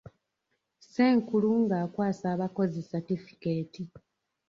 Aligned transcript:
Ssenkulu 0.81 1.49
ng'akwasa 1.63 2.25
abakozi 2.35 2.79
satifikeeti. 2.89 3.83